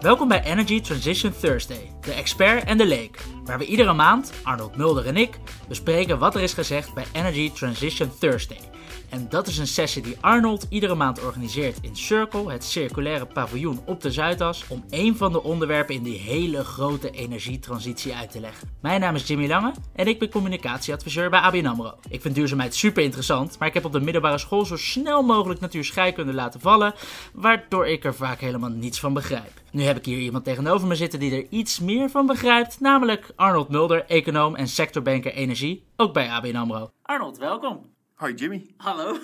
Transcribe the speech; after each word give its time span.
Welkom 0.00 0.28
bij 0.28 0.44
Energy 0.44 0.80
Transition 0.80 1.32
Thursday, 1.40 1.92
de 2.00 2.12
expert 2.12 2.64
en 2.64 2.78
de 2.78 2.86
leek, 2.86 3.24
waar 3.44 3.58
we 3.58 3.66
iedere 3.66 3.92
maand, 3.92 4.32
Arnold 4.42 4.76
Mulder 4.76 5.06
en 5.06 5.16
ik, 5.16 5.38
bespreken 5.68 6.18
wat 6.18 6.34
er 6.34 6.42
is 6.42 6.52
gezegd 6.52 6.94
bij 6.94 7.04
Energy 7.12 7.52
Transition 7.52 8.10
Thursday. 8.18 8.77
En 9.08 9.28
dat 9.28 9.46
is 9.46 9.58
een 9.58 9.66
sessie 9.66 10.02
die 10.02 10.16
Arnold 10.20 10.66
iedere 10.68 10.94
maand 10.94 11.24
organiseert 11.24 11.78
in 11.80 11.96
Circle, 11.96 12.50
het 12.50 12.64
circulaire 12.64 13.26
paviljoen 13.26 13.80
op 13.86 14.00
de 14.00 14.10
Zuidas, 14.10 14.64
om 14.68 14.84
een 14.90 15.16
van 15.16 15.32
de 15.32 15.42
onderwerpen 15.42 15.94
in 15.94 16.02
die 16.02 16.18
hele 16.18 16.64
grote 16.64 17.10
energietransitie 17.10 18.14
uit 18.14 18.30
te 18.30 18.40
leggen. 18.40 18.68
Mijn 18.80 19.00
naam 19.00 19.14
is 19.14 19.26
Jimmy 19.26 19.48
Lange 19.48 19.72
en 19.94 20.06
ik 20.06 20.18
ben 20.18 20.30
communicatieadviseur 20.30 21.30
bij 21.30 21.40
ABN 21.40 21.66
AMRO. 21.66 21.94
Ik 22.08 22.20
vind 22.20 22.34
duurzaamheid 22.34 22.74
super 22.74 23.02
interessant, 23.02 23.58
maar 23.58 23.68
ik 23.68 23.74
heb 23.74 23.84
op 23.84 23.92
de 23.92 24.00
middelbare 24.00 24.38
school 24.38 24.64
zo 24.64 24.76
snel 24.76 25.22
mogelijk 25.22 25.60
natuurscheikunde 25.60 26.32
laten 26.32 26.60
vallen, 26.60 26.94
waardoor 27.32 27.86
ik 27.86 28.04
er 28.04 28.14
vaak 28.14 28.40
helemaal 28.40 28.70
niets 28.70 29.00
van 29.00 29.14
begrijp. 29.14 29.52
Nu 29.70 29.82
heb 29.82 29.96
ik 29.96 30.04
hier 30.04 30.18
iemand 30.18 30.44
tegenover 30.44 30.88
me 30.88 30.94
zitten 30.94 31.18
die 31.18 31.32
er 31.32 31.46
iets 31.50 31.80
meer 31.80 32.10
van 32.10 32.26
begrijpt, 32.26 32.80
namelijk 32.80 33.32
Arnold 33.36 33.68
Mulder, 33.68 34.04
econoom 34.04 34.54
en 34.54 34.68
sectorbanker 34.68 35.32
energie, 35.32 35.84
ook 35.96 36.12
bij 36.12 36.30
ABN 36.30 36.56
AMRO. 36.56 36.90
Arnold, 37.02 37.38
welkom. 37.38 37.96
Hoi 38.18 38.34
Jimmy. 38.34 38.66
Hallo. 38.76 39.18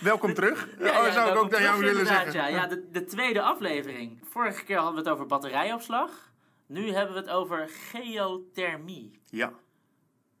Welkom 0.00 0.34
terug. 0.34 0.68
Ja, 0.78 1.00
oh, 1.00 1.06
ja, 1.06 1.12
zou 1.12 1.30
ik 1.30 1.36
ook 1.36 1.50
naar 1.50 1.62
jou 1.62 1.80
willen 1.80 2.06
zeggen. 2.06 2.32
Ja, 2.32 2.46
ja 2.46 2.66
de, 2.66 2.90
de 2.90 3.04
tweede 3.04 3.42
aflevering. 3.42 4.20
Vorige 4.30 4.64
keer 4.64 4.76
hadden 4.76 4.94
we 4.94 5.00
het 5.00 5.08
over 5.08 5.26
batterijopslag. 5.26 6.32
Nu 6.66 6.90
hebben 6.90 7.14
we 7.14 7.20
het 7.20 7.30
over 7.30 7.68
geothermie. 7.68 9.20
Ja. 9.30 9.52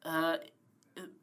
Eh, 0.00 0.32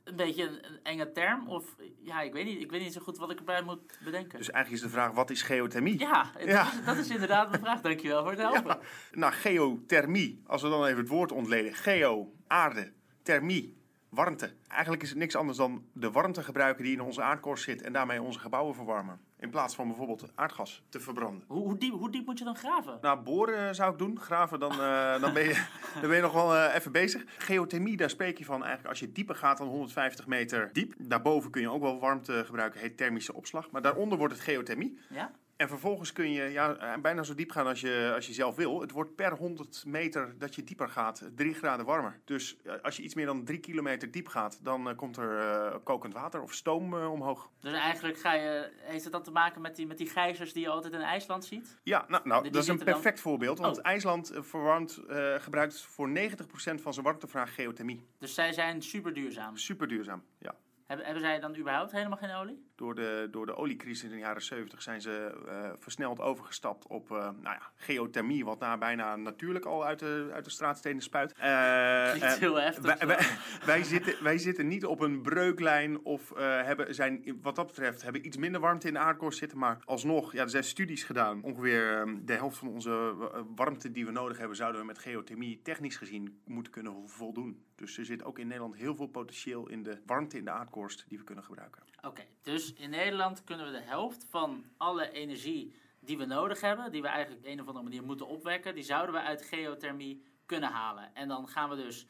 een 0.03 0.15
beetje 0.15 0.43
een, 0.43 0.65
een 0.65 0.79
enge 0.83 1.11
term, 1.11 1.47
of 1.47 1.65
ja, 2.01 2.21
ik 2.21 2.33
weet, 2.33 2.45
niet, 2.45 2.61
ik 2.61 2.71
weet 2.71 2.81
niet 2.81 2.93
zo 2.93 3.01
goed 3.01 3.17
wat 3.17 3.31
ik 3.31 3.37
erbij 3.37 3.61
moet 3.61 3.99
bedenken. 4.03 4.37
Dus 4.37 4.49
eigenlijk 4.49 4.83
is 4.83 4.89
de 4.89 4.97
vraag, 4.97 5.11
wat 5.11 5.29
is 5.29 5.41
geothermie? 5.41 5.99
ja, 5.99 6.31
Ja. 6.45 6.71
Dat, 6.85 6.97
is, 6.97 7.09
inderdaad 7.09 7.49
mijn 7.49 7.61
vraag. 7.61 7.81
Dankjewel 7.81 8.21
voor 8.21 8.31
het 8.31 8.41
helpen. 8.51 8.63
Ja. 8.65 8.79
Nou, 9.11 9.33
geothermie, 9.33 10.41
als 10.47 10.61
we 10.61 10.69
dan 10.69 10.85
even 10.85 10.97
het 10.99 11.07
woord 11.07 11.31
ontleden. 11.31 11.73
Geo, 11.73 12.33
aarde, 12.47 12.93
thermie, 13.23 13.78
warmte. 14.09 14.53
Eigenlijk 14.67 15.03
is 15.03 15.09
het 15.09 15.17
niks 15.17 15.35
anders 15.35 15.57
dan 15.57 15.83
de 15.93 16.11
warmte 16.11 16.43
gebruiken 16.43 16.83
die 16.83 16.93
in 16.93 17.01
onze 17.01 17.21
aardkorst 17.21 17.63
zit 17.63 17.81
en 17.81 17.93
daarmee 17.93 18.21
onze 18.21 18.39
gebouwen 18.39 18.75
verwarmen. 18.75 19.19
In 19.39 19.49
plaats 19.49 19.75
van 19.75 19.87
bijvoorbeeld 19.87 20.31
aardgas 20.35 20.83
te 20.89 20.99
verbranden. 20.99 21.43
Hoe, 21.47 21.63
hoe, 21.63 21.77
diep, 21.77 21.93
hoe 21.93 22.11
diep 22.11 22.25
moet 22.25 22.37
je 22.37 22.43
dan 22.43 22.55
graven? 22.55 22.97
Nou, 23.01 23.19
boren 23.19 23.75
zou 23.75 23.91
ik 23.91 23.97
doen. 23.97 24.19
Graven, 24.19 24.59
dan, 24.59 24.71
eh, 24.71 25.19
dan, 25.21 25.33
ben, 25.33 25.43
je, 25.43 25.65
dan 25.93 26.01
ben 26.09 26.15
je 26.15 26.21
nog 26.21 26.33
wel 26.33 26.55
eh, 26.55 26.75
even 26.75 26.91
bezig. 26.91 27.23
Geothermie, 27.37 27.97
daar 27.97 28.09
spreek 28.09 28.37
je 28.37 28.45
van 28.45 28.59
eigenlijk 28.59 28.89
als 28.89 28.99
je 28.99 29.11
dieper 29.11 29.35
gaat 29.35 29.57
dan 29.57 29.67
150 29.67 30.27
meter 30.27 30.69
diep. 30.73 30.93
Daarboven 30.97 31.51
kun 31.51 31.61
je 31.61 31.69
ook 31.69 31.81
wel 31.81 31.99
warmte 31.99 32.43
gebruiken, 32.45 32.79
heet 32.79 32.97
thermische 32.97 33.33
opslag. 33.33 33.71
Maar 33.71 33.81
daaronder 33.81 34.17
wordt 34.17 34.33
het 34.33 34.43
geothermie. 34.43 34.99
Ja? 35.09 35.31
En 35.59 35.67
vervolgens 35.67 36.11
kun 36.13 36.31
je 36.31 36.43
ja, 36.43 36.75
eh, 36.75 37.01
bijna 37.01 37.23
zo 37.23 37.35
diep 37.35 37.51
gaan 37.51 37.67
als 37.67 37.81
je, 37.81 38.11
als 38.15 38.27
je 38.27 38.33
zelf 38.33 38.55
wil. 38.55 38.81
Het 38.81 38.91
wordt 38.91 39.15
per 39.15 39.31
100 39.31 39.83
meter 39.85 40.35
dat 40.37 40.55
je 40.55 40.63
dieper 40.63 40.89
gaat 40.89 41.29
3 41.35 41.53
graden 41.53 41.85
warmer. 41.85 42.19
Dus 42.25 42.57
eh, 42.63 42.73
als 42.81 42.95
je 42.97 43.03
iets 43.03 43.13
meer 43.13 43.25
dan 43.25 43.43
3 43.43 43.59
kilometer 43.59 44.11
diep 44.11 44.27
gaat, 44.27 44.59
dan 44.63 44.89
eh, 44.89 44.95
komt 44.95 45.17
er 45.17 45.79
kokend 45.83 46.13
water 46.13 46.41
of 46.41 46.53
stoom 46.53 46.93
omhoog. 46.93 47.49
Dus 47.59 47.73
eigenlijk 47.73 48.19
ga 48.19 48.33
je, 48.33 48.71
heeft 48.81 49.03
het 49.03 49.13
dan 49.13 49.23
te 49.23 49.31
maken 49.31 49.61
met 49.61 49.75
die, 49.75 49.87
met 49.87 49.97
die 49.97 50.07
gijzers 50.09 50.53
die 50.53 50.63
je 50.63 50.69
altijd 50.69 50.93
in 50.93 50.99
IJsland 51.01 51.45
ziet? 51.45 51.79
Ja, 51.83 52.05
nou, 52.07 52.27
nou 52.27 52.43
Die 52.43 52.51
dat 52.51 52.61
is 52.63 52.67
een 52.67 52.75
dan- 52.75 52.85
perfect 52.85 53.19
voorbeeld. 53.19 53.59
Want 53.59 53.77
Oh. 53.77 53.85
IJsland 53.85 54.31
verwarmt, 54.35 55.01
gebruikt 55.37 55.81
voor 55.81 56.09
90% 56.09 56.81
van 56.81 56.93
zijn 56.93 57.05
warmtevraag 57.05 57.55
geothermie. 57.55 58.05
Dus 58.17 58.33
zij 58.33 58.53
zijn 58.53 58.81
super 58.81 59.13
duurzaam. 59.13 59.57
Super 59.57 59.87
duurzaam, 59.87 60.23
ja. 60.37 60.55
Hebben, 60.85 61.05
hebben 61.05 61.23
zij 61.23 61.39
dan 61.39 61.55
überhaupt 61.57 61.91
helemaal 61.91 62.17
geen 62.17 62.35
olie? 62.35 62.67
Door 62.79 62.95
de, 62.95 63.27
door 63.31 63.45
de 63.45 63.55
oliecrisis 63.55 64.03
in 64.03 64.09
de 64.09 64.17
jaren 64.17 64.41
70 64.41 64.81
zijn 64.81 65.01
ze 65.01 65.41
eh, 65.47 65.71
versneld 65.77 66.19
overgestapt 66.19 66.87
op 66.87 67.11
eh, 67.11 67.17
nou 67.17 67.41
ja, 67.41 67.61
geothermie, 67.75 68.45
wat 68.45 68.59
daar 68.59 68.77
bijna 68.77 69.15
natuurlijk 69.15 69.65
al 69.65 69.85
uit 69.85 69.99
de, 69.99 70.29
uit 70.33 70.45
de 70.45 70.51
straatstenen 70.51 71.01
spuit. 71.01 71.33
Eh, 71.33 72.09
Klinkt 72.11 72.37
heel 72.37 72.55
heftig. 72.55 72.83
wij, 72.83 72.97
zo. 72.99 73.07
wij, 73.07 73.17
wij 73.65 73.83
zitten, 73.83 74.23
wij 74.23 74.37
zitten 74.37 74.67
niet 74.67 74.85
op 74.85 74.99
een 74.99 75.21
breuklijn 75.21 76.03
of 76.03 76.33
hebben, 76.35 76.95
zijn 76.95 77.39
wat 77.41 77.55
dat 77.55 77.67
betreft 77.67 78.01
hebben 78.01 78.25
iets 78.25 78.37
minder 78.37 78.61
warmte 78.61 78.87
in 78.87 78.93
de 78.93 78.99
aardkorst 78.99 79.39
zitten. 79.39 79.57
Maar 79.57 79.77
alsnog, 79.85 80.33
ja, 80.33 80.41
er 80.41 80.49
zijn 80.49 80.63
studies 80.63 81.03
gedaan. 81.03 81.43
Ongeveer 81.43 82.01
eh, 82.01 82.13
de 82.21 82.33
helft 82.33 82.57
van 82.57 82.67
onze 82.67 83.13
warmte 83.55 83.91
die 83.91 84.05
we 84.05 84.11
nodig 84.11 84.37
hebben, 84.37 84.57
zouden 84.57 84.81
we 84.81 84.87
met 84.87 84.99
geothermie 84.99 85.61
technisch 85.61 85.97
gezien 85.97 86.41
moeten 86.45 86.71
kunnen 86.71 87.09
voldoen. 87.09 87.63
Dus 87.75 87.97
er 87.97 88.05
zit 88.05 88.23
ook 88.23 88.39
in 88.39 88.47
Nederland 88.47 88.75
heel 88.75 88.95
veel 88.95 89.07
potentieel 89.07 89.69
in 89.69 89.83
de 89.83 90.01
warmte 90.05 90.37
in 90.37 90.45
de 90.45 90.51
aardkorst 90.51 91.05
die 91.07 91.17
we 91.17 91.23
kunnen 91.23 91.43
gebruiken. 91.43 91.83
Oké, 92.01 92.25
dus 92.41 92.68
in 92.73 92.89
Nederland 92.89 93.43
kunnen 93.43 93.65
we 93.65 93.71
de 93.71 93.83
helft 93.83 94.25
van 94.29 94.65
alle 94.77 95.11
energie 95.11 95.73
die 95.99 96.17
we 96.17 96.25
nodig 96.25 96.61
hebben, 96.61 96.91
die 96.91 97.01
we 97.01 97.07
eigenlijk 97.07 97.45
op 97.45 97.51
een 97.51 97.61
of 97.61 97.67
andere 97.67 97.83
manier 97.83 98.03
moeten 98.03 98.27
opwekken, 98.27 98.75
die 98.75 98.83
zouden 98.83 99.15
we 99.15 99.21
uit 99.21 99.41
geothermie 99.41 100.23
kunnen 100.45 100.69
halen. 100.69 101.15
En 101.15 101.27
dan 101.27 101.47
gaan 101.47 101.69
we 101.69 101.75
dus 101.75 102.07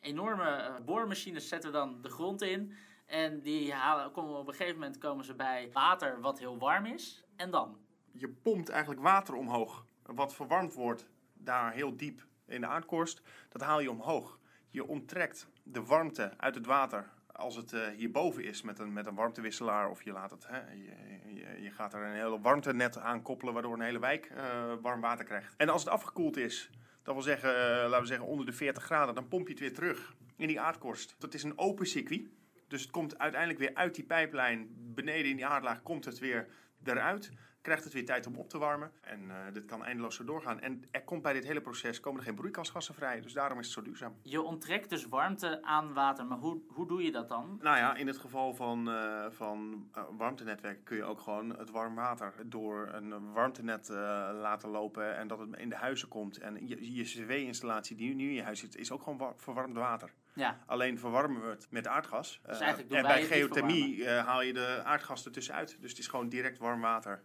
enorme 0.00 0.50
eh, 0.50 0.74
boormachines 0.84 1.48
zetten 1.48 1.72
dan 1.72 2.02
de 2.02 2.08
grond 2.08 2.42
in. 2.42 2.74
En 3.06 3.40
die 3.40 3.72
halen, 3.72 4.12
komen 4.12 4.38
op 4.38 4.48
een 4.48 4.54
gegeven 4.54 4.78
moment 4.78 4.98
komen 4.98 5.24
ze 5.24 5.34
bij 5.34 5.70
water 5.72 6.20
wat 6.20 6.38
heel 6.38 6.58
warm 6.58 6.86
is. 6.86 7.24
En 7.36 7.50
dan? 7.50 7.78
Je 8.12 8.28
pompt 8.28 8.68
eigenlijk 8.68 9.00
water 9.00 9.34
omhoog, 9.34 9.84
wat 10.02 10.34
verwarmd 10.34 10.74
wordt 10.74 11.08
daar 11.32 11.72
heel 11.72 11.96
diep 11.96 12.26
in 12.46 12.60
de 12.60 12.66
aardkorst. 12.66 13.22
Dat 13.48 13.62
haal 13.62 13.80
je 13.80 13.90
omhoog. 13.90 14.38
Je 14.70 14.86
onttrekt 14.86 15.48
de 15.62 15.84
warmte 15.84 16.32
uit 16.36 16.54
het 16.54 16.66
water 16.66 17.10
als 17.40 17.56
het 17.56 17.72
eh, 17.72 17.88
hierboven 17.96 18.44
is 18.44 18.62
met 18.62 18.78
een, 18.78 18.92
met 18.92 19.06
een 19.06 19.14
warmtewisselaar. 19.14 19.90
Of 19.90 20.02
je, 20.02 20.12
laat 20.12 20.30
het, 20.30 20.46
hè, 20.46 20.70
je, 20.70 21.34
je, 21.34 21.62
je 21.62 21.70
gaat 21.70 21.94
er 21.94 22.02
een 22.02 22.14
hele 22.14 22.40
warmtenet 22.40 22.98
aan 22.98 23.22
koppelen, 23.22 23.52
waardoor 23.52 23.74
een 23.74 23.80
hele 23.80 23.98
wijk 23.98 24.26
eh, 24.26 24.72
warm 24.80 25.00
water 25.00 25.24
krijgt. 25.24 25.54
En 25.56 25.68
als 25.68 25.84
het 25.84 25.92
afgekoeld 25.92 26.36
is, 26.36 26.70
dat 27.02 27.14
wil 27.14 27.22
zeggen, 27.22 27.50
eh, 27.50 27.88
laten 27.88 28.00
we 28.00 28.06
zeggen 28.06 28.26
onder 28.26 28.46
de 28.46 28.52
40 28.52 28.82
graden, 28.82 29.14
dan 29.14 29.28
pomp 29.28 29.46
je 29.46 29.52
het 29.52 29.62
weer 29.62 29.74
terug 29.74 30.14
in 30.36 30.46
die 30.46 30.60
aardkorst. 30.60 31.14
Dat 31.18 31.34
is 31.34 31.42
een 31.42 31.58
open 31.58 31.86
circuit. 31.86 32.28
Dus 32.68 32.82
het 32.82 32.90
komt 32.90 33.18
uiteindelijk 33.18 33.60
weer 33.60 33.74
uit 33.74 33.94
die 33.94 34.04
pijplijn, 34.04 34.68
beneden 34.94 35.30
in 35.30 35.36
die 35.36 35.46
aardlaag, 35.46 35.82
komt 35.82 36.04
het 36.04 36.18
weer 36.18 36.48
eruit. 36.84 37.32
Krijgt 37.62 37.84
het 37.84 37.92
weer 37.92 38.04
tijd 38.04 38.26
om 38.26 38.34
op 38.36 38.48
te 38.48 38.58
warmen. 38.58 38.92
En 39.00 39.30
eh, 39.30 39.36
dit 39.52 39.64
kan 39.64 39.84
eindeloos 39.84 40.14
zo 40.16 40.24
doorgaan. 40.24 40.60
En 40.60 40.84
er 40.90 41.02
komt 41.04 41.22
bij 41.22 41.32
dit 41.32 41.44
hele 41.44 41.60
proces 41.60 42.00
komen 42.00 42.20
er 42.20 42.26
geen 42.26 42.34
broeikasgassen 42.34 42.94
vrij. 42.94 43.20
Dus 43.20 43.32
daarom 43.32 43.58
is 43.58 43.64
het 43.64 43.74
zo 43.74 43.82
duurzaam. 43.82 44.16
Je 44.22 44.42
onttrekt 44.42 44.90
dus 44.90 45.06
warmte 45.08 45.62
aan 45.62 45.92
water, 45.92 46.26
maar 46.26 46.38
hoe, 46.38 46.60
hoe 46.68 46.86
doe 46.88 47.02
je 47.02 47.10
dat 47.12 47.28
dan? 47.28 47.58
Nou 47.62 47.76
ja, 47.76 47.94
in 47.94 48.06
het 48.06 48.18
geval 48.18 48.54
van, 48.54 48.90
eh, 48.90 49.26
van 49.30 49.88
eh, 49.92 50.02
warmtenetwerken 50.16 50.82
kun 50.84 50.96
je 50.96 51.04
ook 51.04 51.20
gewoon 51.20 51.58
het 51.58 51.70
warm 51.70 51.94
water 51.94 52.32
door 52.46 52.88
een 52.92 53.32
warmtenet 53.32 53.88
laten 53.88 54.68
lopen. 54.68 55.16
En 55.16 55.28
dat 55.28 55.38
het 55.38 55.56
in 55.56 55.68
de 55.68 55.76
huizen 55.76 56.08
komt. 56.08 56.38
En 56.38 56.66
je, 56.68 56.94
je 56.94 57.02
cv-installatie 57.02 57.96
die 57.96 58.14
nu 58.14 58.28
in 58.28 58.34
je 58.34 58.42
huis 58.42 58.60
zit, 58.60 58.76
is 58.76 58.90
ook 58.92 59.02
gewoon 59.02 59.18
wa- 59.18 59.32
verwarmd 59.36 59.76
water. 59.76 60.12
Ja, 60.34 60.58
Alleen 60.66 60.98
verwarmen 60.98 61.42
we 61.42 61.48
het 61.48 61.66
met 61.70 61.86
aardgas. 61.86 62.40
Dus 62.46 62.60
en 62.60 62.86
bij 62.88 63.22
geothermie 63.24 64.08
haal 64.08 64.42
je 64.42 64.52
de 64.52 64.80
aardgas 64.84 65.24
ertussenuit. 65.24 65.76
Dus 65.80 65.90
het 65.90 65.98
is 65.98 66.06
gewoon 66.06 66.28
direct 66.28 66.58
warm 66.58 66.80
water 66.80 67.22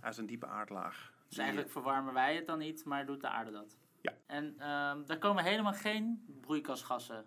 uit 0.00 0.16
een 0.16 0.26
diepe 0.26 0.46
aardlaag. 0.46 1.12
dus 1.28 1.38
eigenlijk 1.38 1.70
verwarmen 1.70 2.14
wij 2.14 2.34
het 2.34 2.46
dan 2.46 2.58
niet, 2.58 2.84
maar 2.84 3.06
doet 3.06 3.20
de 3.20 3.28
aarde 3.28 3.50
dat. 3.50 3.76
Ja. 4.00 4.12
En 4.26 4.54
ehm, 4.58 5.04
daar 5.06 5.18
komen 5.18 5.44
helemaal 5.44 5.72
geen 5.72 6.24
broeikasgassen 6.40 7.26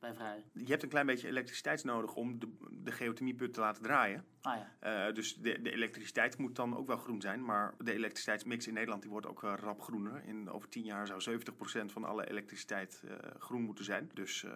bij 0.00 0.14
vrij. 0.14 0.44
Je 0.52 0.70
hebt 0.70 0.82
een 0.82 0.88
klein 0.88 1.06
beetje 1.06 1.28
elektriciteit 1.28 1.84
nodig 1.84 2.14
om 2.14 2.38
de, 2.38 2.48
de 2.70 2.92
geothermieput 2.92 3.54
te 3.54 3.60
laten 3.60 3.82
draaien. 3.82 4.24
Ah 4.40 4.56
ja. 4.56 5.06
Eh, 5.06 5.14
dus 5.14 5.34
de, 5.34 5.62
de 5.62 5.72
elektriciteit 5.72 6.38
moet 6.38 6.56
dan 6.56 6.76
ook 6.76 6.86
wel 6.86 6.96
groen 6.96 7.20
zijn. 7.20 7.44
Maar 7.44 7.74
de 7.78 7.92
elektriciteitsmix 7.92 8.66
in 8.66 8.74
Nederland 8.74 9.02
die 9.02 9.10
wordt 9.10 9.26
ook 9.26 9.42
eh, 9.42 9.52
rap 9.56 9.82
groener. 9.82 10.24
In 10.24 10.50
over 10.50 10.68
tien 10.68 10.84
jaar 10.84 11.06
zou 11.06 11.40
70% 11.40 11.84
van 11.86 12.04
alle 12.04 12.28
elektriciteit 12.28 13.02
eh, 13.04 13.14
groen 13.38 13.62
moeten 13.62 13.84
zijn. 13.84 14.10
Dus 14.14 14.46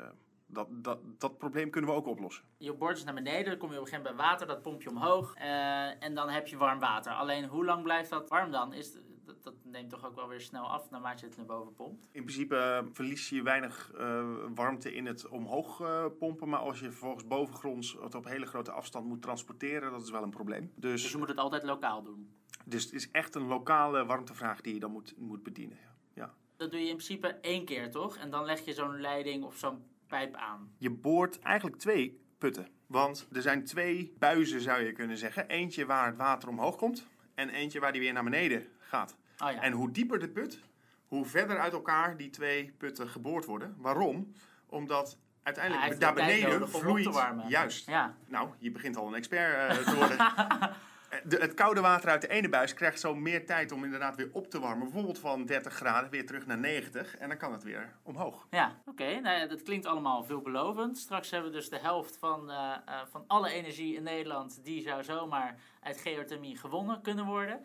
dat, 0.54 0.68
dat, 0.70 0.98
dat 1.18 1.38
probleem 1.38 1.70
kunnen 1.70 1.90
we 1.90 1.96
ook 1.96 2.06
oplossen. 2.06 2.44
Je 2.58 2.72
boort 2.74 2.96
is 2.96 3.04
naar 3.04 3.14
beneden, 3.14 3.44
dan 3.44 3.56
kom 3.58 3.70
je 3.72 3.78
op 3.78 3.82
een 3.84 3.88
gegeven 3.88 4.04
moment 4.10 4.16
bij 4.16 4.26
water, 4.26 4.46
dat 4.46 4.62
pomp 4.62 4.82
je 4.82 4.90
omhoog. 4.90 5.34
eh, 5.34 6.02
en 6.04 6.14
dan 6.14 6.28
heb 6.28 6.46
je 6.46 6.56
warm 6.56 6.78
water. 6.78 7.12
Alleen 7.12 7.44
hoe 7.44 7.64
lang 7.64 7.82
blijft 7.82 8.10
dat 8.10 8.28
warm 8.28 8.50
dan? 8.50 8.72
Is, 8.72 8.92
dat, 9.24 9.42
dat 9.42 9.54
neemt 9.62 9.90
toch 9.90 10.06
ook 10.06 10.14
wel 10.14 10.28
weer 10.28 10.40
snel 10.40 10.64
af 10.70 10.90
naarmate 10.90 11.20
je 11.20 11.26
het 11.26 11.36
naar 11.36 11.46
boven 11.46 11.74
pompt. 11.74 12.08
In 12.12 12.22
principe 12.22 12.56
eh, 12.56 12.78
verlies 12.92 13.28
je 13.28 13.42
weinig 13.42 13.92
eh, 13.98 14.24
warmte 14.54 14.94
in 14.94 15.06
het 15.06 15.28
omhoog 15.28 15.82
pompen. 16.18 16.48
Maar 16.48 16.58
als 16.60 16.80
je 16.80 16.90
vervolgens 16.90 17.26
bovengronds 17.26 17.96
het 18.02 18.14
op 18.14 18.24
hele 18.24 18.46
grote 18.46 18.70
afstand 18.72 19.06
moet 19.06 19.22
transporteren, 19.22 19.90
dat 19.90 20.02
is 20.02 20.10
wel 20.10 20.22
een 20.22 20.30
probleem. 20.30 20.72
Dus 20.76 21.02
Dus, 21.02 21.12
je 21.12 21.18
moet 21.18 21.28
het 21.28 21.38
altijd 21.38 21.62
lokaal 21.62 22.02
doen. 22.02 22.28
dus 22.64 22.84
het 22.84 22.92
is 22.92 23.10
echt 23.10 23.34
een 23.34 23.46
lokale 23.46 24.04
warmtevraag 24.04 24.60
die 24.60 24.74
je 24.74 24.80
dan 24.80 24.90
moet, 24.90 25.14
moet 25.18 25.42
bedienen. 25.42 25.78
Ja. 26.14 26.34
Dat 26.56 26.70
doe 26.70 26.80
je 26.80 26.86
in 26.88 26.96
principe 26.96 27.26
één 27.28 27.64
keer, 27.64 27.90
toch? 27.90 28.16
En 28.16 28.30
dan 28.30 28.44
leg 28.44 28.60
je 28.64 28.72
zo'n 28.72 29.00
leiding 29.00 29.44
of 29.44 29.56
zo'n 29.56 29.84
pijp 30.14 30.34
aan. 30.34 30.70
Je 30.78 30.90
boort 30.90 31.38
eigenlijk 31.38 31.76
twee 31.76 32.20
putten. 32.38 32.68
Want 32.86 33.28
er 33.32 33.42
zijn 33.42 33.64
twee 33.64 34.14
buizen, 34.18 34.60
zou 34.60 34.82
je 34.82 34.92
kunnen 34.92 35.16
zeggen. 35.16 35.48
Eentje 35.48 35.86
waar 35.86 36.06
het 36.06 36.16
water 36.16 36.48
omhoog 36.48 36.76
komt 36.76 37.06
en 37.34 37.48
eentje 37.48 37.80
waar 37.80 37.92
die 37.92 38.00
weer 38.00 38.12
naar 38.12 38.24
beneden 38.24 38.66
gaat. 38.78 39.16
Oh 39.38 39.50
ja. 39.50 39.60
En 39.60 39.72
hoe 39.72 39.90
dieper 39.90 40.18
de 40.18 40.28
put, 40.28 40.60
hoe 41.06 41.24
verder 41.24 41.58
uit 41.58 41.72
elkaar 41.72 42.16
die 42.16 42.30
twee 42.30 42.74
putten 42.78 43.08
geboord 43.08 43.44
worden. 43.44 43.74
Waarom? 43.78 44.32
Omdat 44.66 45.18
uiteindelijk 45.42 45.86
heeft 45.86 46.00
daar 46.00 46.14
beneden 46.14 46.68
vloeit. 46.68 47.08
Juist. 47.48 47.86
Ja. 47.86 48.14
Nou, 48.26 48.48
je 48.58 48.70
begint 48.70 48.96
al 48.96 49.06
een 49.06 49.14
expert 49.14 49.70
eh, 49.70 49.84
te 49.84 49.96
worden. 49.96 50.18
De, 51.24 51.36
het 51.36 51.54
koude 51.54 51.80
water 51.80 52.10
uit 52.10 52.20
de 52.20 52.28
ene 52.28 52.48
buis 52.48 52.74
krijgt 52.74 53.00
zo 53.00 53.14
meer 53.14 53.46
tijd 53.46 53.72
om 53.72 53.84
inderdaad 53.84 54.16
weer 54.16 54.28
op 54.32 54.50
te 54.50 54.60
warmen. 54.60 54.84
Bijvoorbeeld 54.84 55.18
van 55.18 55.46
30 55.46 55.74
graden 55.74 56.10
weer 56.10 56.26
terug 56.26 56.46
naar 56.46 56.58
90. 56.58 57.16
En 57.16 57.28
dan 57.28 57.38
kan 57.38 57.52
het 57.52 57.62
weer 57.62 57.96
omhoog. 58.02 58.46
Ja, 58.50 58.76
oké. 58.86 59.20
Nou 59.20 59.38
ja, 59.38 59.46
dat 59.46 59.62
klinkt 59.62 59.86
allemaal 59.86 60.24
veelbelovend. 60.24 60.98
Straks 60.98 61.30
hebben 61.30 61.50
we 61.50 61.56
dus 61.56 61.68
de 61.68 61.78
helft 61.78 62.16
van, 62.16 62.50
eh, 62.50 62.76
eh, 62.86 63.00
van 63.10 63.24
alle 63.26 63.50
energie 63.50 63.94
in 63.94 64.02
Nederland... 64.02 64.64
die 64.64 64.82
zou 64.82 65.04
zomaar 65.04 65.58
uit 65.82 66.00
geothermie 66.00 66.58
gewonnen 66.58 67.00
kunnen 67.00 67.24
worden. 67.24 67.64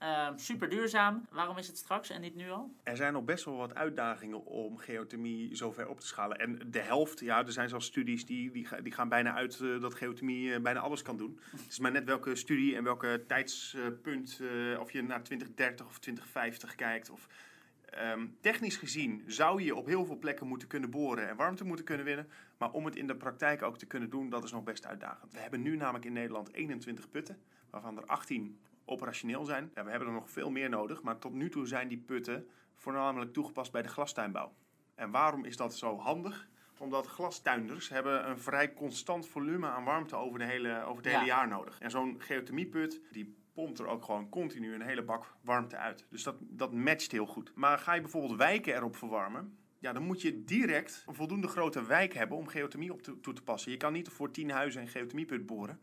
Ehm, 0.00 0.36
super 0.36 0.68
duurzaam. 0.68 1.26
Waarom 1.30 1.58
is 1.58 1.66
het 1.66 1.76
straks 1.76 2.10
en 2.10 2.20
niet 2.20 2.34
nu 2.34 2.50
al? 2.50 2.74
Er 2.82 2.96
zijn 2.96 3.12
nog 3.12 3.24
best 3.24 3.44
wel 3.44 3.56
wat 3.56 3.74
uitdagingen 3.74 4.44
om 4.44 4.76
geothermie 4.76 5.56
zover 5.56 5.88
op 5.88 6.00
te 6.00 6.06
schalen. 6.06 6.38
En 6.38 6.60
de 6.66 6.80
helft, 6.80 7.20
ja, 7.20 7.46
er 7.46 7.52
zijn 7.52 7.68
zelfs 7.68 7.86
studies 7.86 8.26
die, 8.26 8.50
die, 8.50 8.68
die 8.82 8.92
gaan 8.92 9.08
bijna 9.08 9.34
uit 9.34 9.60
eh, 9.60 9.80
dat 9.80 9.94
geothermie 9.94 10.54
eh, 10.54 10.60
bijna 10.60 10.80
alles 10.80 11.02
kan 11.02 11.16
doen. 11.16 11.40
Het 11.50 11.70
is 11.70 11.78
maar 11.78 11.90
net 11.90 12.04
welke 12.04 12.34
studie 12.34 12.76
en 12.76 12.84
welke 12.84 13.24
tijdspunt, 13.26 14.40
eh, 14.40 14.80
of 14.80 14.92
je 14.92 15.02
naar 15.02 15.22
2030 15.22 15.86
of 15.86 15.98
2050 15.98 16.74
kijkt. 16.74 17.10
Of, 17.10 17.26
ehm, 17.84 18.26
technisch 18.40 18.76
gezien 18.76 19.22
zou 19.26 19.62
je 19.62 19.74
op 19.74 19.86
heel 19.86 20.04
veel 20.04 20.18
plekken 20.18 20.46
moeten 20.46 20.68
kunnen 20.68 20.90
boren 20.90 21.28
en 21.28 21.36
warmte 21.36 21.64
moeten 21.64 21.84
kunnen 21.84 22.06
winnen. 22.06 22.28
Maar 22.58 22.70
om 22.70 22.84
het 22.84 22.96
in 22.96 23.06
de 23.06 23.16
praktijk 23.16 23.62
ook 23.62 23.78
te 23.78 23.86
kunnen 23.86 24.10
doen, 24.10 24.30
dat 24.30 24.44
is 24.44 24.52
nog 24.52 24.64
best 24.64 24.86
uitdagend. 24.86 25.32
We 25.32 25.38
hebben 25.38 25.62
nu 25.62 25.76
namelijk 25.76 26.04
in 26.04 26.12
Nederland 26.12 26.52
21 26.52 27.10
putten, 27.10 27.38
waarvan 27.70 27.96
er 27.96 28.06
18 28.06 28.58
operationeel 28.90 29.44
zijn. 29.44 29.70
Ja, 29.74 29.84
we 29.84 29.90
hebben 29.90 30.08
er 30.08 30.14
nog 30.14 30.30
veel 30.30 30.50
meer 30.50 30.68
nodig, 30.68 31.02
maar 31.02 31.18
tot 31.18 31.32
nu 31.32 31.48
toe 31.50 31.66
zijn 31.66 31.88
die 31.88 31.98
putten 31.98 32.48
voornamelijk 32.76 33.32
toegepast 33.32 33.72
bij 33.72 33.82
de 33.82 33.88
glastuinbouw. 33.88 34.52
En 34.94 35.10
waarom 35.10 35.44
is 35.44 35.56
dat 35.56 35.74
zo 35.76 35.98
handig? 35.98 36.48
Omdat 36.78 37.06
glastuinders 37.06 37.88
hebben 37.88 38.28
een 38.28 38.38
vrij 38.38 38.72
constant 38.74 39.28
volume 39.28 39.66
aan 39.68 39.84
warmte 39.84 40.16
over, 40.16 40.38
de 40.38 40.44
hele, 40.44 40.82
over 40.84 41.02
het 41.02 41.12
Ja. 41.12 41.18
hele 41.18 41.30
jaar 41.30 41.48
nodig. 41.48 41.78
En 41.78 41.90
zo'n 41.90 42.14
geothermieput, 42.18 43.00
die 43.12 43.34
pompt 43.54 43.78
er 43.78 43.86
ook 43.86 44.04
gewoon 44.04 44.28
continu 44.28 44.74
een 44.74 44.82
hele 44.82 45.02
bak 45.02 45.34
warmte 45.40 45.76
uit. 45.76 46.06
Dus 46.10 46.22
dat, 46.22 46.36
dat 46.40 46.72
matcht 46.72 47.12
heel 47.12 47.26
goed. 47.26 47.52
Maar 47.54 47.78
ga 47.78 47.94
je 47.94 48.00
bijvoorbeeld 48.00 48.38
wijken 48.38 48.74
erop 48.74 48.96
verwarmen... 48.96 49.58
Ja, 49.78 49.92
dan 49.92 50.02
moet 50.02 50.22
je 50.22 50.44
direct 50.44 51.04
een 51.06 51.14
voldoende 51.14 51.48
grote 51.48 51.84
wijk 51.86 52.14
hebben 52.14 52.36
om 52.36 52.46
geothermie 52.48 52.92
op 52.92 53.02
te- 53.02 53.20
toe 53.20 53.34
te 53.34 53.42
passen. 53.42 53.70
Je 53.70 53.76
kan 53.76 53.92
niet 53.92 54.08
voor 54.08 54.30
10 54.30 54.50
huizen 54.50 54.80
een 54.82 54.88
geothermieput 54.88 55.46
boren. 55.46 55.80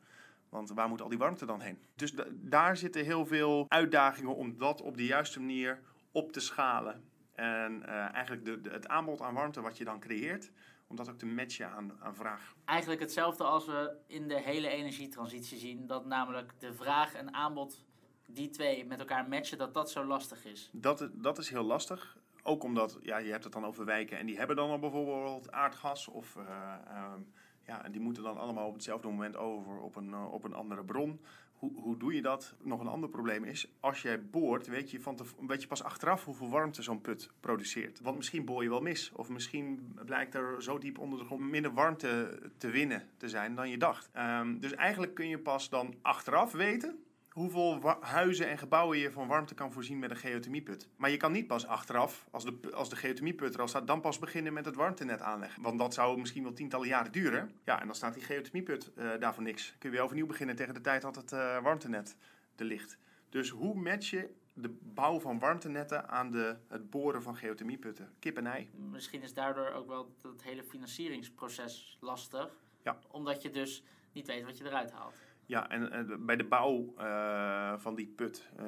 Want 0.50 0.70
waar 0.70 0.90
moet 0.90 1.02
al 1.02 1.10
die 1.10 1.18
warmte 1.18 1.46
dan 1.46 1.62
heen? 1.62 1.78
Dus 1.96 2.12
da- 2.12 2.26
daar 2.32 2.78
zitten 2.78 3.04
heel 3.06 3.26
veel 3.26 3.66
uitdagingen 3.68 4.36
om 4.36 4.58
dat 4.58 4.82
op 4.82 4.98
de 4.98 5.06
juiste 5.06 5.40
manier 5.40 5.82
op 6.12 6.32
te 6.32 6.40
schalen. 6.40 7.04
En 7.34 7.84
eh, 7.88 8.14
eigenlijk 8.14 8.46
de, 8.46 8.62
de- 8.62 8.70
het 8.70 8.88
aanbod 8.88 9.22
aan 9.22 9.34
warmte 9.34 9.62
wat 9.62 9.78
je 9.78 9.84
dan 9.84 10.00
creëert, 10.00 10.52
om 10.88 10.96
dat 10.96 11.10
ook 11.10 11.18
te 11.18 11.26
matchen 11.26 11.70
aan, 11.72 11.92
aan 12.00 12.16
vraag. 12.16 12.56
Eigenlijk 12.66 13.02
hetzelfde 13.02 13.44
als 13.44 13.66
we 13.66 13.96
in 14.08 14.28
de 14.28 14.40
hele 14.42 14.68
energietransitie 14.68 15.58
zien. 15.58 15.88
Dat 15.88 16.06
namelijk 16.06 16.54
de 16.60 16.74
vraag 16.74 17.14
en 17.14 17.34
aanbod, 17.34 17.86
die 18.28 18.50
twee 18.50 18.86
met 18.86 19.00
elkaar 19.00 19.28
matchen, 19.28 19.58
dat 19.58 19.74
dat 19.74 19.92
zo 19.92 20.04
lastig 20.06 20.46
is. 20.46 20.70
Dat, 20.74 21.10
dat 21.14 21.38
is 21.38 21.50
heel 21.50 21.64
lastig. 21.64 22.18
Ook 22.44 22.64
omdat, 22.64 22.98
ja, 23.02 23.18
je 23.18 23.32
hebt 23.32 23.44
het 23.44 23.54
dan 23.54 23.66
over 23.66 23.86
wijken 23.86 24.18
en 24.18 24.26
die 24.26 24.38
hebben 24.38 24.56
dan 24.56 24.70
al 24.70 24.80
bijvoorbeeld 24.80 25.52
aardgas. 25.52 26.08
Of 26.08 26.36
eh, 26.36 26.74
ehm, 26.88 27.20
ja, 27.68 27.84
en 27.84 27.92
die 27.92 28.02
moeten 28.02 28.24
dan 28.24 28.38
allemaal 28.38 28.68
op 28.68 28.74
hetzelfde 28.74 29.08
moment 29.08 29.36
over 29.36 29.80
op 29.80 29.96
een, 29.96 30.14
eh, 30.14 30.34
op 30.34 30.44
een 30.44 30.54
andere 30.54 30.84
bron. 30.84 31.19
Hoe, 31.54 31.72
hoe 31.81 31.98
doe 31.98 32.14
je 32.14 32.22
dat? 32.22 32.56
Nog 32.64 32.80
een 32.80 32.88
ander 32.88 33.10
probleem 33.10 33.44
is, 33.44 33.72
als 33.80 34.02
jij 34.02 34.25
boort, 34.25 34.68
weet 34.68 34.92
je, 34.92 35.02
van 35.02 35.16
te, 35.16 35.24
weet 35.48 35.62
je 35.62 35.68
pas 35.68 35.84
achteraf 35.84 36.25
hoeveel 36.25 36.50
warmte 36.50 36.81
zo'n 36.81 37.02
put 37.02 37.31
produceert. 37.40 38.00
Want 38.00 38.18
misschien 38.18 38.46
boor 38.46 38.64
je 38.64 38.69
wel 38.69 38.81
mis. 38.81 39.12
Of 39.12 39.30
misschien 39.30 39.96
blijkt 40.06 40.36
er 40.36 40.64
zo 40.64 40.78
diep 40.78 41.00
onder 41.00 41.19
de 41.19 41.25
grond 41.25 41.42
minder 41.42 41.74
warmte 41.74 42.40
te 42.58 42.69
winnen 42.69 43.10
te 43.18 43.30
zijn 43.30 43.56
dan 43.56 43.70
je 43.70 43.78
dacht. 43.78 44.10
Ehm, 44.13 44.60
dus 44.60 44.74
eigenlijk 44.74 45.13
kun 45.13 45.28
je 45.28 45.40
pas 45.40 45.70
dan 45.70 45.96
achteraf 46.02 46.52
weten 46.52 47.06
hoeveel 47.38 47.98
huizen 48.00 48.50
en 48.50 48.57
gebouwen 48.57 48.98
je 48.98 49.12
van 49.12 49.28
warmte 49.28 49.54
kan 49.54 49.72
voorzien 49.72 50.00
met 50.00 50.12
een 50.12 50.18
geothermieput. 50.18 50.89
Maar 50.95 51.10
je 51.10 51.18
kan 51.18 51.31
niet 51.31 51.48
pas 51.48 51.66
achteraf, 51.66 52.28
als 52.31 52.44
de, 52.44 52.60
als 52.74 52.89
de 52.89 52.95
geothermieput 52.95 53.54
er 53.54 53.62
al 53.62 53.68
staat, 53.68 53.88
dan 53.88 54.01
pas 54.01 54.19
beginnen 54.19 54.54
met 54.54 54.66
het 54.66 54.75
warmtenet 54.75 55.22
aanleggen. 55.22 55.62
Want 55.62 55.80
dat 55.80 55.94
zou 55.94 56.19
misschien 56.19 56.44
wel 56.44 56.54
tientallen 56.54 56.88
jaren 56.88 57.12
duren. 57.12 57.51
Ja, 57.63 57.80
en 57.80 57.86
dan 57.86 57.95
staat 57.95 58.13
die 58.13 58.24
geothermieput 58.24 58.92
eh 58.95 59.10
daar 59.19 59.34
voor 59.34 59.44
niks. 59.44 59.75
Kun 59.80 59.89
je 59.89 59.95
weer 59.95 60.04
overnieuw 60.04 60.25
beginnen 60.25 60.56
tegen 60.56 60.74
de 60.74 60.81
tijd 60.81 61.01
dat 61.01 61.16
het 61.16 61.31
eh, 61.31 61.62
warmtenet 61.62 62.18
er 62.56 62.66
ligt. 62.66 62.98
Dus 63.30 63.50
hoe 63.50 63.75
match 63.75 64.10
je 64.10 64.30
de 64.54 64.78
bouw 64.81 65.19
van 65.19 65.39
warmtenetten 65.39 66.10
aan 66.10 66.31
de, 66.31 66.56
het 66.68 66.89
boren 66.89 67.22
van 67.22 67.38
geothermieputten? 67.38 68.13
Kip 68.19 68.38
en 68.38 68.48
ei. 68.48 68.69
Misschien 68.92 69.22
is 69.22 69.34
daardoor 69.34 69.69
ook 69.69 69.88
wel 69.88 70.16
dat 70.22 70.42
hele 70.42 70.63
financieringsproces 70.63 71.98
lastig. 72.01 72.50
Ja. 72.84 73.00
Omdat 73.07 73.42
je 73.42 73.50
dus 73.50 73.84
niet 74.12 74.28
weet 74.28 74.44
wat 74.44 74.57
je 74.57 74.66
eruit 74.66 74.92
haalt. 74.92 75.16
Ja, 75.48 75.70
en 75.70 75.92
eh, 75.92 76.16
bij 76.20 76.36
de 76.36 76.44
bouw 76.44 76.94
eh, 76.98 77.74
van 77.78 77.96
die 77.96 78.14
put, 78.16 78.50
eh, 78.58 78.66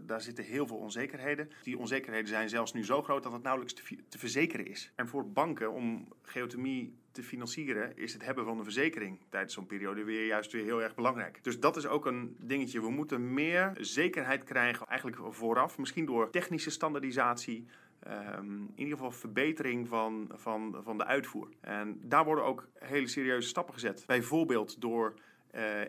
daar 0.00 0.20
zitten 0.20 0.44
heel 0.44 0.66
veel 0.66 0.76
onzekerheden. 0.76 1.50
Die 1.62 1.78
onzekerheden 1.78 2.28
zijn 2.28 2.48
zelfs 2.48 2.72
nu 2.72 2.84
zo 2.84 3.02
groot 3.02 3.22
dat 3.22 3.32
het 3.32 3.42
nauwelijks 3.42 3.74
te, 3.74 3.96
te 4.08 4.18
verzekeren 4.18 4.66
is. 4.66 4.92
En 4.94 5.08
voor 5.08 5.32
banken 5.32 5.72
om 5.72 6.08
geothermie 6.22 6.96
te 7.10 7.22
financieren, 7.22 7.96
is 7.96 8.12
het 8.12 8.24
hebben 8.24 8.44
van 8.44 8.58
een 8.58 8.64
verzekering 8.64 9.20
tijdens 9.28 9.54
zo'n 9.54 9.66
periode 9.66 10.04
weer 10.04 10.26
juist 10.26 10.52
weer 10.52 10.64
heel 10.64 10.82
erg 10.82 10.94
belangrijk. 10.94 11.38
Dus 11.42 11.60
dat 11.60 11.76
is 11.76 11.86
ook 11.86 12.06
een 12.06 12.36
dingetje. 12.40 12.80
We 12.80 12.90
moeten 12.90 13.34
meer 13.34 13.72
zekerheid 13.80 14.44
krijgen, 14.44 14.86
eigenlijk 14.86 15.34
vooraf, 15.34 15.78
misschien 15.78 16.06
door 16.06 16.30
technische 16.30 16.70
standaardisatie. 16.70 17.66
Ehm, 17.98 18.52
in 18.52 18.72
ieder 18.74 18.94
geval 18.96 19.10
verbetering 19.10 19.88
van, 19.88 20.30
van, 20.32 20.80
van 20.82 20.98
de 20.98 21.04
uitvoer. 21.04 21.48
En 21.60 22.00
daar 22.02 22.24
worden 22.24 22.44
ook 22.44 22.68
hele 22.78 23.06
serieuze 23.06 23.48
stappen 23.48 23.74
gezet. 23.74 24.04
Bijvoorbeeld 24.06 24.80
door 24.80 25.14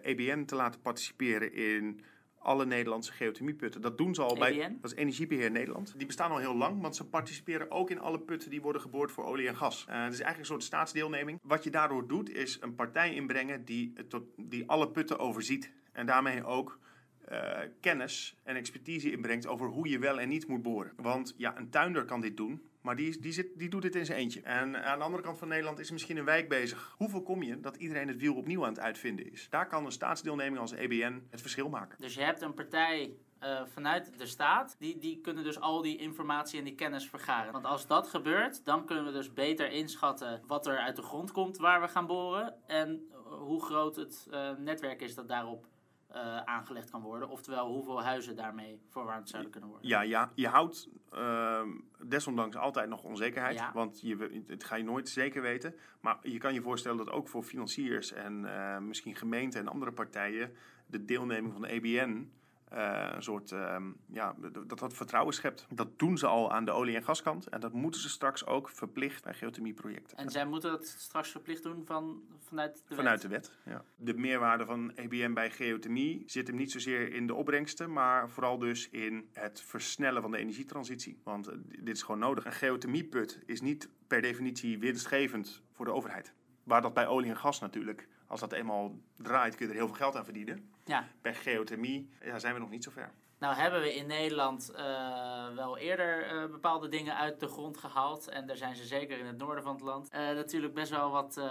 EBN 0.01 0.45
te 0.45 0.55
laten 0.55 0.81
participeren 0.81 1.53
in 1.53 2.01
alle 2.43 2.65
Nederlandse 2.65 3.11
geothermieputten. 3.11 3.81
Dat 3.81 3.97
doen 3.97 4.15
ze 4.15 4.21
al 4.21 4.35
bij. 4.35 4.51
EBN? 4.51 4.77
Dat 4.81 4.91
is 4.91 4.97
Energiebeheer 4.97 5.51
Nederland. 5.51 5.93
Die 5.97 6.05
bestaan 6.05 6.31
al 6.31 6.37
heel 6.37 6.55
lang, 6.55 6.81
want 6.81 6.95
ze 6.95 7.07
participeren 7.07 7.71
ook 7.71 7.89
in 7.89 7.99
alle 7.99 8.19
putten 8.19 8.49
die 8.49 8.61
worden 8.61 8.81
geboord 8.81 9.11
voor 9.11 9.25
olie 9.25 9.47
en 9.47 9.55
gas. 9.55 9.85
Eh, 9.87 10.03
het 10.03 10.13
is 10.13 10.19
eigenlijk 10.19 10.39
een 10.39 10.45
soort 10.45 10.63
staatsdeelneming. 10.63 11.39
Wat 11.43 11.63
je 11.63 11.69
daardoor 11.69 12.07
doet, 12.07 12.29
is 12.29 12.57
een 12.61 12.75
partij 12.75 13.13
inbrengen 13.13 13.65
die, 13.65 13.93
tot, 14.07 14.23
die 14.37 14.69
alle 14.69 14.89
putten 14.89 15.19
overziet. 15.19 15.71
En 15.91 16.05
daarmee 16.05 16.43
ook 16.43 16.79
eh, 17.25 17.59
kennis 17.79 18.35
en 18.43 18.55
expertise 18.55 19.11
inbrengt 19.11 19.47
over 19.47 19.67
hoe 19.67 19.89
je 19.89 19.99
wel 19.99 20.19
en 20.19 20.29
niet 20.29 20.47
moet 20.47 20.61
boren. 20.61 20.93
Want 20.95 21.33
ja, 21.37 21.57
een 21.57 21.69
tuinder 21.69 22.05
kan 22.05 22.21
dit 22.21 22.37
doen, 22.37 22.61
maar 22.83 22.95
die, 22.95 23.19
die, 23.19 23.31
zit, 23.31 23.59
die 23.59 23.69
doet 23.69 23.81
dit 23.81 23.95
in 23.95 24.05
zijn 24.05 24.17
eentje. 24.17 24.41
En 24.41 24.83
aan 24.83 24.97
de 24.97 25.03
andere 25.03 25.23
kant 25.23 25.37
van 25.37 25.47
Nederland 25.47 25.79
is 25.79 25.91
misschien 25.91 26.17
een 26.17 26.25
wijk 26.25 26.49
bezig. 26.49 26.93
Hoe 26.97 27.09
voorkom 27.09 27.43
je 27.43 27.59
dat 27.59 27.75
iedereen 27.75 28.07
het 28.07 28.17
wiel 28.17 28.35
opnieuw 28.35 28.63
aan 28.63 28.73
het 28.73 28.79
uitvinden 28.79 29.31
is? 29.31 29.47
Daar 29.49 29.67
kan 29.67 29.85
een 29.85 29.91
staatsdeelneming 29.91 30.59
als 30.59 30.71
EBN 30.71 31.27
het 31.29 31.41
verschil 31.41 31.69
maken. 31.69 31.97
Dus 32.01 32.13
je 32.13 32.21
hebt 32.21 32.41
een 32.41 32.53
partij 32.53 33.15
eh, 33.39 33.61
vanuit 33.65 34.17
de 34.17 34.25
staat, 34.25 34.75
die, 34.79 34.97
die 34.97 35.21
kunnen 35.21 35.43
dus 35.43 35.59
al 35.59 35.81
die 35.81 35.97
informatie 35.97 36.59
en 36.59 36.65
die 36.65 36.75
kennis 36.75 37.09
vergaren. 37.09 37.51
Want 37.51 37.65
als 37.65 37.87
dat 37.87 38.07
gebeurt, 38.07 38.65
dan 38.65 38.85
kunnen 38.85 39.05
we 39.05 39.11
dus 39.11 39.33
beter 39.33 39.71
inschatten 39.71 40.41
wat 40.47 40.67
er 40.67 40.77
uit 40.77 40.95
de 40.95 41.01
grond 41.01 41.31
komt 41.31 41.57
waar 41.57 41.81
we 41.81 41.87
gaan 41.87 42.05
boren. 42.05 42.55
En 42.67 43.07
hoe 43.23 43.63
groot 43.63 43.95
het 43.95 44.27
eh, 44.31 44.51
netwerk 44.57 45.01
is 45.01 45.15
dat 45.15 45.27
daarop 45.27 45.65
eh, 46.13 46.37
aangelegd 46.37 46.89
kan 46.89 47.01
worden. 47.01 47.29
Oftewel 47.29 47.67
hoeveel 47.67 48.03
huizen 48.03 48.35
daarmee 48.35 48.81
verwarmd 48.89 49.29
zouden 49.29 49.51
kunnen 49.51 49.69
worden. 49.69 49.89
Ja, 49.89 50.01
ja 50.01 50.31
je 50.35 50.47
houdt 50.47 50.89
ehm, 51.11 51.69
desondanks 52.07 52.55
altijd 52.55 52.89
nog 52.89 53.03
onzekerheid. 53.03 53.57
Ja. 53.57 53.71
Want 53.73 54.01
je, 54.01 54.43
het 54.47 54.63
ga 54.63 54.75
je 54.75 54.83
nooit 54.83 55.09
zeker 55.09 55.41
weten. 55.41 55.75
Maar 56.01 56.17
je 56.21 56.37
kan 56.37 56.53
je 56.53 56.61
voorstellen 56.61 56.97
dat 56.97 57.09
ook 57.09 57.27
voor 57.27 57.43
financiers 57.43 58.11
en 58.11 58.45
eh, 58.45 58.77
misschien 58.77 59.15
gemeenten 59.15 59.59
en 59.59 59.67
andere 59.67 59.91
partijen 59.91 60.55
de 60.85 61.05
deelneming 61.05 61.53
van 61.53 61.61
de 61.61 61.67
EBN 61.67 62.31
eh, 62.73 63.11
een 63.15 63.23
soort 63.23 63.51
ehm, 63.51 63.91
ja, 64.11 64.35
dat 64.67 64.79
dat 64.79 64.93
vertrouwen 64.93 65.33
schept. 65.33 65.65
Dat 65.69 65.99
doen 65.99 66.17
ze 66.17 66.27
al 66.27 66.51
aan 66.51 66.65
de 66.65 66.71
olie- 66.71 66.95
en 66.95 67.03
gaskant. 67.03 67.47
En 67.47 67.59
dat 67.59 67.73
moeten 67.73 68.01
ze 68.01 68.09
straks 68.09 68.45
ook 68.45 68.69
verplicht 68.69 69.23
bij 69.23 69.33
geothermieprojecten. 69.33 70.17
En 70.17 70.29
zij 70.29 70.45
moeten 70.45 70.71
dat 70.71 70.85
straks 70.87 71.29
verplicht 71.31 71.63
doen 71.63 71.85
van, 71.85 72.21
vanuit 72.39 72.83
de 72.87 72.95
Vanuit 72.95 73.21
wet. 73.27 73.43
de 73.43 73.49
wet, 73.65 73.75
ja. 73.75 73.83
De 73.95 74.13
meerwaarde 74.13 74.65
van 74.65 74.91
EBN 74.95 75.33
bij 75.33 75.51
geothermie 75.51 76.23
zit 76.25 76.47
hem 76.47 76.55
niet 76.55 76.71
zozeer 76.71 77.13
in 77.13 77.27
de 77.27 77.33
opbrengsten, 77.33 77.93
maar 77.93 78.29
vooral 78.29 78.57
dus 78.57 78.89
in 78.89 79.29
het 79.33 79.61
versnellen 79.61 80.21
van 80.21 80.31
de 80.31 80.37
energietransitie. 80.37 81.19
Want 81.23 81.47
eh, 81.47 81.55
dit 81.67 81.95
is 81.95 82.01
gewoon 82.03 82.19
nodig. 82.19 82.45
Een 82.45 82.51
geothermieput 82.51 83.39
is 83.45 83.61
niet 83.61 83.89
per 84.07 84.21
definitie 84.21 84.79
winstgevend 84.79 85.61
voor 85.71 85.85
de 85.85 85.91
overheid. 85.91 86.33
Waar 86.63 86.81
dat 86.81 86.93
bij 86.93 87.07
olie 87.07 87.29
en 87.29 87.37
gas 87.37 87.59
natuurlijk, 87.59 88.07
als 88.27 88.39
dat 88.39 88.51
eenmaal 88.51 88.99
draait, 89.17 89.55
kun 89.55 89.65
je 89.65 89.71
er 89.71 89.77
heel 89.77 89.87
veel 89.87 89.95
geld 89.95 90.15
aan 90.15 90.23
verdienen. 90.23 90.69
Ja, 90.85 91.07
Bij 91.21 91.33
geothermie 91.35 92.09
ja, 92.23 92.39
zijn 92.39 92.53
we 92.53 92.59
nog 92.59 92.69
niet 92.69 92.83
zo 92.83 92.91
ver. 92.91 93.11
Nou 93.43 93.55
hebben 93.55 93.81
we 93.81 93.95
in 93.95 94.07
Nederland 94.07 94.71
eh, 94.71 95.55
wel 95.55 95.77
eerder 95.77 96.25
eh, 96.25 96.51
bepaalde 96.51 96.87
dingen 96.87 97.15
uit 97.15 97.39
de 97.39 97.47
grond 97.47 97.77
gehaald. 97.77 98.27
En 98.27 98.47
daar 98.47 98.57
zijn 98.57 98.75
ze 98.75 98.85
zeker 98.85 99.19
in 99.19 99.25
het 99.25 99.37
noorden 99.37 99.63
van 99.63 99.73
het 99.73 99.83
land 99.83 100.09
eh, 100.09 100.19
natuurlijk 100.19 100.73
best 100.73 100.91
wel 100.91 101.11
wat, 101.11 101.41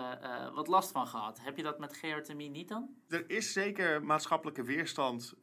wat 0.55 0.67
last 0.67 0.93
van 0.93 1.07
gehad. 1.07 1.41
Heb 1.43 1.57
je 1.57 1.63
dat 1.63 1.79
met 1.79 1.97
geothermie 1.97 2.51
niet 2.51 2.69
dan? 2.69 2.89
Er 3.09 3.31
is 3.31 3.53
zeker 3.53 4.05
maatschappelijke 4.05 4.63
weerstand, 4.63 5.35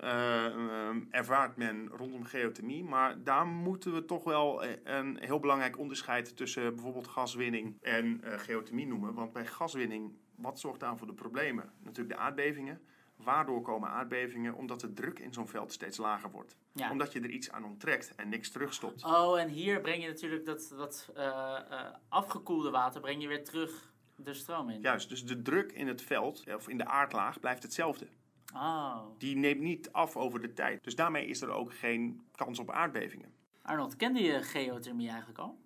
ervaart 1.10 1.58
men 1.58 1.88
rondom 1.88 2.24
geothermie. 2.24 2.84
Maar 2.84 3.24
daar 3.24 3.46
moeten 3.46 3.94
we 3.94 4.06
toch 4.06 4.24
wel 4.24 4.64
een 4.84 5.18
heel 5.20 5.40
belangrijk 5.40 5.78
onderscheid 5.78 6.38
tussen 6.38 6.76
bijvoorbeeld 6.76 7.08
gaswinning 7.08 7.78
en 7.82 8.22
geothermie 8.24 8.88
noemen. 8.88 9.14
Want 9.14 9.34
bij 9.34 9.46
gaswinning, 9.46 10.18
wat 10.36 10.60
zorgt 10.60 10.80
daar 10.80 10.98
voor 10.98 11.08
de 11.08 11.14
problemen? 11.14 11.74
Natuurlijk 11.84 12.16
de 12.16 12.22
aardbevingen. 12.24 12.82
Waardoor 13.24 13.62
komen 13.62 13.90
aardbevingen? 13.90 14.54
Omdat 14.54 14.80
de 14.80 14.94
druk 14.94 15.20
in 15.20 15.34
zo'n 15.34 15.48
veld 15.48 15.72
steeds 15.72 15.98
lager 15.98 16.32
wordt. 16.32 16.56
Omdat 16.92 17.14
je 17.14 17.20
er 17.20 17.30
iets 17.30 17.52
aan 17.52 17.66
onttrekt 17.66 18.16
en 18.16 18.30
niks 18.30 18.52
terugstopt. 18.52 19.04
Oh, 19.04 19.40
en 19.40 19.50
hier 19.50 19.82
breng 19.82 20.02
je 20.02 20.08
natuurlijk 20.08 20.46
dat, 20.46 20.74
dat 20.78 21.10
uh, 21.18 21.24
uh, 21.24 21.82
afgekoelde 22.10 22.70
water 22.70 23.02
breng 23.02 23.22
je 23.22 23.28
weer 23.28 23.44
terug 23.44 23.92
de 24.16 24.34
stroom 24.34 24.70
in. 24.70 24.82
Juist, 24.82 25.10
dus 25.10 25.26
de 25.26 25.42
druk 25.42 25.72
in 25.72 25.88
het 25.88 26.02
veld, 26.02 26.44
of 26.56 26.68
in 26.68 26.78
de 26.78 26.86
aardlaag, 26.86 27.40
blijft 27.40 27.64
hetzelfde. 27.64 28.08
Oh. 28.54 29.02
Die 29.18 29.36
neemt 29.36 29.62
niet 29.62 29.92
af 29.92 30.16
over 30.18 30.42
de 30.42 30.54
tijd. 30.54 30.84
Dus 30.84 30.96
daarmee 30.96 31.26
is 31.26 31.42
er 31.42 31.52
ook 31.52 31.74
geen 31.74 32.22
kans 32.36 32.60
op 32.60 32.72
aardbevingen. 32.72 33.34
Arnold, 33.62 33.96
kende 33.96 34.22
je 34.22 34.44
geothermie 34.44 35.10
eigenlijk 35.10 35.40
al? 35.40 35.58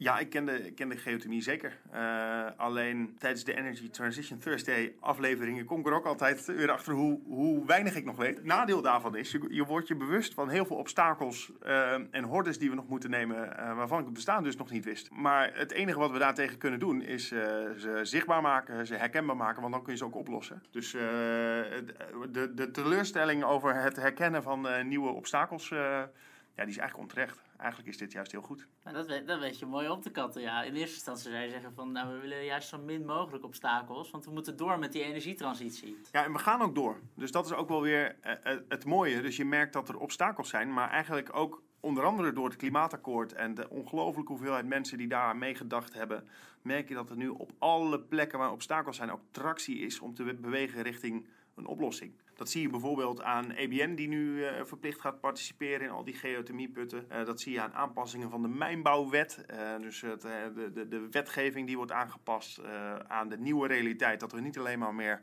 Ja, 0.00 0.18
ik 0.18 0.30
ken 0.30 0.44
de, 0.44 0.66
ik 0.66 0.74
ken 0.74 0.88
de 0.88 1.40
zeker. 1.40 1.78
Uh, 1.94 2.46
alleen 2.56 3.16
tijdens 3.18 3.44
de 3.44 3.56
Energy 3.56 3.90
Transition 3.90 4.38
Thursday 4.38 4.94
afleveringen 5.00 5.64
kom 5.64 5.80
ik 5.80 5.86
er 5.86 5.92
ook 5.92 6.06
altijd 6.06 6.44
weer 6.44 6.70
achter 6.70 6.92
hoe, 6.92 7.20
hoe 7.24 7.66
weinig 7.66 7.94
ik 7.94 8.04
nog 8.04 8.16
weet. 8.16 8.44
Nadeel 8.44 8.82
daarvan 8.82 9.16
is, 9.16 9.30
je, 9.30 9.46
je 9.48 9.64
wordt 9.64 9.88
je 9.88 9.96
bewust 9.96 10.34
van 10.34 10.48
heel 10.48 10.66
veel 10.66 10.76
obstakels 10.76 11.52
uh, 11.66 11.92
en 11.92 12.24
hordes 12.24 12.58
die 12.58 12.70
we 12.70 12.74
nog 12.74 12.88
moeten 12.88 13.10
nemen, 13.10 13.46
uh, 13.46 13.76
waarvan 13.76 13.98
ik 13.98 14.04
het 14.04 14.14
bestaan 14.14 14.42
dus 14.42 14.56
nog 14.56 14.70
niet 14.70 14.84
wist. 14.84 15.10
Maar 15.10 15.50
het 15.54 15.72
enige 15.72 15.98
wat 15.98 16.10
we 16.10 16.18
daartegen 16.18 16.58
kunnen 16.58 16.78
doen 16.78 17.02
is 17.02 17.28
ze 17.28 18.00
zichtbaar 18.02 18.42
maken, 18.42 18.86
ze 18.86 18.94
herkenbaar 18.94 19.36
maken, 19.36 19.60
want 19.60 19.72
dan 19.72 19.82
kun 19.82 19.92
je 19.92 19.98
ze 19.98 20.04
ook 20.04 20.16
oplossen. 20.16 20.62
Dus 20.70 20.90
de, 20.90 22.52
de 22.54 22.70
teleurstelling 22.70 23.44
over 23.44 23.74
het 23.74 23.96
herkennen 23.96 24.42
van 24.42 24.88
nieuwe 24.88 25.10
obstakels, 25.10 25.68
ja, 25.68 26.10
die 26.54 26.66
is 26.66 26.78
eigenlijk 26.78 26.98
onterecht 26.98 27.47
eigenlijk 27.58 27.90
is 27.90 27.98
dit 27.98 28.12
juist 28.12 28.32
heel 28.32 28.42
goed. 28.42 28.66
Nou, 28.84 28.96
dat, 28.96 29.06
weet, 29.06 29.26
dat 29.26 29.40
weet 29.40 29.58
je 29.58 29.66
mooi 29.66 29.88
op 29.88 30.02
te 30.02 30.10
katten. 30.10 30.42
Ja. 30.42 30.62
In 30.62 30.74
eerste 30.74 30.94
instantie 30.94 31.30
zou 31.30 31.42
je 31.42 31.50
zeggen 31.50 31.74
van 31.74 31.92
nou, 31.92 32.12
we 32.12 32.20
willen 32.20 32.44
juist 32.44 32.68
zo 32.68 32.78
min 32.78 33.04
mogelijk 33.04 33.44
obstakels, 33.44 34.10
want 34.10 34.24
we 34.24 34.30
moeten 34.30 34.56
door 34.56 34.78
met 34.78 34.92
die 34.92 35.02
energietransitie. 35.02 35.96
Ja, 36.12 36.24
en 36.24 36.32
we 36.32 36.38
gaan 36.38 36.62
ook 36.62 36.74
door. 36.74 37.00
Dus 37.14 37.30
dat 37.30 37.46
is 37.46 37.52
ook 37.52 37.68
wel 37.68 37.82
weer 37.82 38.16
uh, 38.24 38.56
het 38.68 38.84
mooie. 38.84 39.22
Dus 39.22 39.36
je 39.36 39.44
merkt 39.44 39.72
dat 39.72 39.88
er 39.88 39.98
obstakels 39.98 40.48
zijn, 40.48 40.72
maar 40.72 40.90
eigenlijk 40.90 41.36
ook 41.36 41.62
onder 41.80 42.04
andere 42.04 42.32
door 42.32 42.48
het 42.48 42.56
klimaatakkoord 42.56 43.32
en 43.32 43.54
de 43.54 43.70
ongelooflijke 43.70 44.32
hoeveelheid 44.32 44.66
mensen 44.66 44.98
die 44.98 45.08
daar 45.08 45.36
meegedacht 45.36 45.94
hebben, 45.94 46.28
merk 46.62 46.88
je 46.88 46.94
dat 46.94 47.10
er 47.10 47.16
nu 47.16 47.28
op 47.28 47.52
alle 47.58 48.00
plekken 48.00 48.38
waar 48.38 48.52
obstakels 48.52 48.96
zijn 48.96 49.10
ook 49.10 49.22
tractie 49.30 49.78
is 49.78 50.00
om 50.00 50.14
te 50.14 50.34
bewegen 50.34 50.82
richting 50.82 51.26
een 51.58 51.66
oplossing. 51.66 52.12
Dat 52.34 52.48
zie 52.48 52.62
je 52.62 52.68
bijvoorbeeld 52.68 53.22
aan 53.22 53.50
EBN, 53.50 53.94
die 53.94 54.08
nu 54.08 54.38
uh, 54.38 54.64
verplicht 54.64 55.00
gaat 55.00 55.20
participeren 55.20 55.86
in 55.86 55.90
al 55.90 56.04
die 56.04 56.14
geothermieputten. 56.14 57.06
Uh, 57.12 57.24
dat 57.24 57.40
zie 57.40 57.52
je 57.52 57.60
aan 57.60 57.74
aanpassingen 57.74 58.30
van 58.30 58.42
de 58.42 58.48
mijnbouwwet. 58.48 59.44
Uh, 59.50 59.78
dus 59.80 60.00
het, 60.00 60.20
de, 60.20 60.70
de, 60.74 60.88
de 60.88 61.08
wetgeving 61.10 61.66
die 61.66 61.76
wordt 61.76 61.92
aangepast 61.92 62.60
aan 63.08 63.28
de 63.28 63.38
nieuwe 63.38 63.66
realiteit. 63.66 64.20
Dat 64.20 64.32
we 64.32 64.40
niet 64.40 64.58
alleen 64.58 64.78
maar 64.78 64.94
meer 64.94 65.22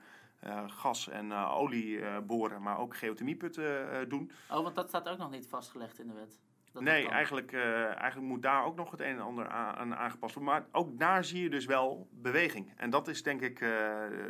gas 0.67 1.09
en 1.09 1.33
olie 1.33 2.21
boren, 2.21 2.61
maar 2.61 2.79
ook 2.79 2.95
geothermieputten 2.95 4.09
doen. 4.09 4.31
Oh, 4.49 4.63
want 4.63 4.75
dat 4.75 4.87
staat 4.87 5.09
ook 5.09 5.17
nog 5.17 5.31
niet 5.31 5.47
vastgelegd 5.47 5.99
in 5.99 6.07
de 6.07 6.13
wet 6.13 6.39
nee, 6.79 7.09
eigenlijk, 7.09 7.51
uh, 7.51 7.85
eigenlijk 7.85 8.27
moet 8.31 8.41
daar 8.41 8.65
ook 8.65 8.75
nog 8.75 8.91
het 8.91 8.99
een 8.99 9.15
en 9.15 9.21
ander 9.21 9.47
aan, 9.47 9.95
aangepast 9.95 10.35
worden. 10.35 10.53
Maar 10.53 10.65
ook 10.71 10.99
daar 10.99 11.23
zie 11.23 11.43
je 11.43 11.49
dus 11.49 11.65
wel 11.65 12.07
beweging. 12.11 12.73
En 12.75 12.89
dat 12.89 13.07
is 13.07 13.23
denk 13.23 13.41
ik 13.41 13.61
uh, 13.61 13.69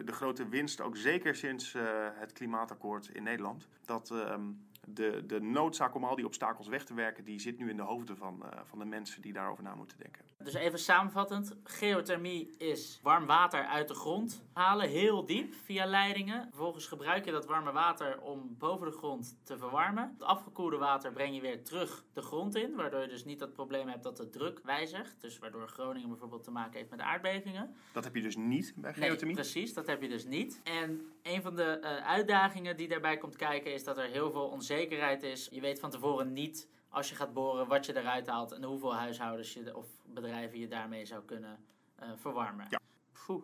de 0.06 0.12
grote 0.12 0.48
winst, 0.48 0.82
ook 0.82 0.98
zeker 0.98 1.36
sinds 1.36 1.74
uh, 1.74 1.84
het 2.14 2.32
klimaatakkoord 2.32 3.08
in 3.08 3.24
Nederland. 3.24 3.68
Dat 3.86 4.12
ehm, 4.12 4.52
de, 4.88 5.24
de 5.26 5.42
noodzaak 5.42 5.96
om 5.96 6.04
al 6.04 6.16
die 6.16 6.26
obstakels 6.26 6.68
weg 6.68 6.86
te 6.86 6.94
werken, 6.94 7.24
die 7.24 7.40
zit 7.40 7.58
nu 7.58 7.70
in 7.70 7.78
de 7.78 7.84
hoofden 7.84 8.18
van, 8.18 8.44
van 8.64 8.80
de 8.80 8.86
mensen 8.86 9.22
die 9.22 9.34
daarover 9.34 9.64
na 9.64 9.76
moeten 9.76 9.98
denken. 9.98 10.35
Dus 10.46 10.54
even 10.54 10.80
samenvattend, 10.80 11.56
geothermie 11.64 12.56
is 12.58 13.00
warm 13.04 13.26
water 13.26 13.66
uit 13.66 13.88
de 13.88 13.94
grond 13.94 14.44
halen, 14.54 14.90
heel 14.90 15.26
diep, 15.26 15.54
via 15.54 15.86
leidingen. 15.86 16.48
Vervolgens 16.50 16.88
gebruik 16.88 17.26
je 17.26 17.32
dat 17.32 17.46
warme 17.46 17.72
water 17.72 18.22
om 18.22 18.56
boven 18.58 18.88
de 18.88 18.98
grond 18.98 19.38
te 19.44 19.58
verwarmen. 19.58 20.12
Het 20.14 20.24
afgekoelde 20.24 20.78
water 20.78 21.12
breng 21.12 21.36
je 21.36 21.42
weer 21.42 21.64
terug 21.64 22.06
de 22.14 22.22
grond 22.22 22.56
in, 22.56 22.76
waardoor 22.76 23.02
je 23.02 23.08
dus 23.08 23.26
niet 23.26 23.40
dat 23.40 23.54
probleem 23.54 23.88
hebt 23.88 24.04
dat 24.04 24.18
de 24.18 24.30
druk 24.30 24.60
wijzigt. 24.64 25.22
Dus 25.22 25.40
waardoor 25.40 25.68
Groningen 25.68 26.10
bijvoorbeeld 26.10 26.44
te 26.44 26.52
maken 26.52 26.78
heeft 26.78 26.90
met 26.90 27.00
aardbevingen. 27.00 27.76
Dat 27.92 28.04
heb 28.04 28.16
je 28.16 28.22
dus 28.22 28.36
niet 28.36 28.74
bij 28.76 28.94
geothermie? 28.94 29.36
Nee, 29.36 29.44
precies, 29.44 29.74
dat 29.74 29.88
heb 29.88 30.02
je 30.02 30.10
dus 30.10 30.26
niet. 30.26 30.62
En 30.64 31.02
een 31.24 31.42
van 31.42 31.56
de 31.56 31.80
uh, 31.82 32.08
uitdagingen 32.08 32.78
die 32.78 32.88
daarbij 32.88 33.18
komt 33.18 33.36
kijken 33.36 33.74
is 33.74 33.84
dat 33.84 33.98
er 33.98 34.06
heel 34.06 34.32
veel 34.32 34.48
onzekerheid 34.48 34.74
zekerheid 34.76 35.24
is, 35.24 35.48
je 35.52 35.62
weet 35.62 35.80
van 35.80 35.90
tevoren 35.90 36.34
niet 36.34 36.68
als 36.96 37.10
je 37.10 37.16
gaat 37.16 37.34
boren 37.34 37.68
wat 37.68 37.86
je 37.86 37.98
eruit 37.98 38.28
haalt 38.28 38.52
en 38.52 38.64
hoeveel 38.64 38.96
huishoudens 38.96 39.54
je, 39.54 39.78
of 39.78 39.88
bedrijven 40.06 40.60
je 40.60 40.68
daarmee 40.68 41.06
zou 41.06 41.24
kunnen 41.24 41.66
uh, 42.04 42.10
verwarmen. 42.16 42.66
Ja. 42.70 42.80
Poeh, 43.26 43.44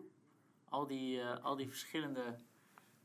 al 0.70 0.88
die, 0.88 1.17
uh, 1.17 1.43
al 1.43 1.55
die 1.55 1.67
verschillende 1.67 2.36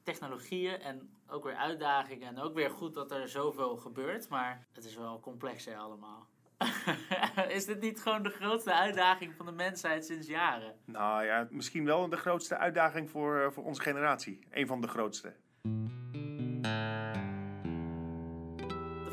technologieën 0.02 0.80
en 0.80 1.10
ook 1.28 1.44
weer 1.44 1.54
uitdagingen. 1.54 2.28
En 2.28 2.38
ook 2.38 2.54
weer 2.54 2.70
goed 2.70 2.94
dat 2.94 3.10
er 3.10 3.28
zoveel 3.28 3.76
gebeurt, 3.76 4.28
maar 4.28 4.66
het 4.72 4.84
is 4.84 4.96
wel 4.96 5.20
complex 5.20 5.64
hè, 5.64 5.76
allemaal. 5.76 6.26
is 7.48 7.64
dit 7.64 7.80
niet 7.80 8.02
gewoon 8.02 8.22
de 8.22 8.30
grootste 8.30 8.72
uitdaging 8.72 9.34
van 9.34 9.46
de 9.46 9.52
mensheid 9.52 10.06
sinds 10.06 10.26
jaren? 10.26 10.74
Nou 10.84 11.24
ja, 11.24 11.46
misschien 11.50 11.84
wel 11.84 12.08
de 12.08 12.16
grootste 12.16 12.56
uitdaging 12.56 13.10
voor, 13.10 13.36
uh, 13.36 13.50
voor 13.50 13.64
onze 13.64 13.80
generatie. 13.82 14.38
Een 14.50 14.66
van 14.66 14.80
de 14.80 14.88
grootste. 14.88 15.34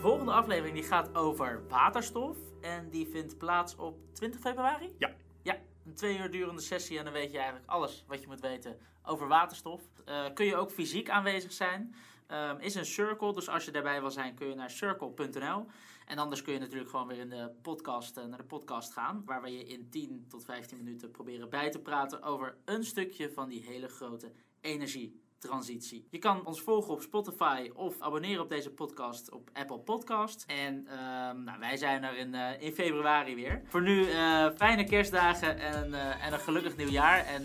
Volgende 0.03 0.31
aflevering 0.31 0.75
die 0.75 0.83
gaat 0.83 1.15
over 1.15 1.63
waterstof. 1.67 2.37
En 2.61 2.89
die 2.89 3.07
vindt 3.07 3.37
plaats 3.37 3.75
op 3.75 3.97
20 4.13 4.39
februari? 4.39 4.95
Ja. 4.97 5.15
Ja, 5.41 5.57
een 5.85 5.93
twee 5.93 6.17
uur 6.17 6.31
durende 6.31 6.61
sessie 6.61 6.97
en 6.97 7.03
dan 7.03 7.13
weet 7.13 7.31
je 7.31 7.37
eigenlijk 7.37 7.69
alles 7.69 8.03
wat 8.07 8.21
je 8.21 8.27
moet 8.27 8.39
weten 8.39 8.77
over 9.03 9.27
waterstof. 9.27 9.81
Uh, 10.09 10.25
kun 10.33 10.45
je 10.45 10.55
ook 10.55 10.71
fysiek 10.71 11.09
aanwezig 11.09 11.51
zijn. 11.51 11.95
Um, 12.27 12.59
is 12.59 12.75
een 12.75 12.85
circle, 12.85 13.33
dus 13.33 13.49
als 13.49 13.65
je 13.65 13.71
daarbij 13.71 14.01
wil 14.01 14.11
zijn 14.11 14.35
kun 14.35 14.47
je 14.47 14.55
naar 14.55 14.69
circle.nl. 14.69 15.65
En 16.05 16.17
anders 16.17 16.41
kun 16.41 16.53
je 16.53 16.59
natuurlijk 16.59 16.89
gewoon 16.89 17.07
weer 17.07 17.19
in 17.19 17.29
de 17.29 17.51
podcast, 17.61 18.17
uh, 18.17 18.25
naar 18.25 18.37
de 18.37 18.43
podcast 18.43 18.93
gaan. 18.93 19.23
Waar 19.25 19.41
we 19.41 19.51
je 19.51 19.65
in 19.65 19.89
10 19.89 20.25
tot 20.29 20.45
15 20.45 20.77
minuten 20.77 21.11
proberen 21.11 21.49
bij 21.49 21.69
te 21.69 21.79
praten 21.79 22.23
over 22.23 22.57
een 22.65 22.83
stukje 22.83 23.31
van 23.31 23.49
die 23.49 23.63
hele 23.65 23.87
grote 23.87 24.31
energie 24.61 25.22
transitie. 25.47 26.05
Je 26.09 26.17
kan 26.17 26.45
ons 26.45 26.61
volgen 26.61 26.93
op 26.93 27.01
Spotify 27.01 27.69
of 27.73 27.95
abonneren 27.99 28.43
op 28.43 28.49
deze 28.49 28.69
podcast 28.69 29.31
op 29.31 29.49
Apple 29.53 29.79
Podcast. 29.79 30.43
En 30.47 30.87
ehm, 30.87 31.43
nou, 31.43 31.59
wij 31.59 31.77
zijn 31.77 32.03
er 32.03 32.17
in, 32.17 32.33
uh, 32.33 32.61
in 32.61 32.73
februari 32.73 33.35
weer. 33.35 33.61
Voor 33.65 33.81
nu 33.81 34.07
uh, 34.07 34.47
fijne 34.55 34.83
kerstdagen 34.83 35.59
en, 35.59 35.89
uh, 35.89 36.25
en 36.25 36.33
een 36.33 36.39
gelukkig 36.39 36.77
nieuwjaar. 36.77 37.25
En 37.25 37.43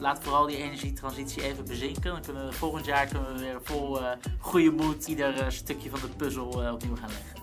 laat 0.00 0.22
vooral 0.22 0.46
die 0.46 0.56
energietransitie 0.56 1.42
even 1.42 1.64
bezinken. 1.64 2.12
Dan 2.12 2.22
kunnen 2.22 2.46
we 2.46 2.52
volgend 2.52 2.84
jaar 2.84 3.06
kunnen 3.06 3.34
we 3.34 3.40
weer 3.40 3.62
vol 3.62 3.98
goede 4.38 4.70
moed 4.70 5.06
ieder 5.06 5.52
stukje 5.52 5.90
van 5.90 6.00
de 6.00 6.16
puzzel 6.16 6.46
opnieuw 6.46 6.96
gaan 6.96 7.10
leggen. 7.10 7.37